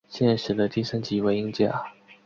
[0.09, 1.85] 现时的第三级为英甲。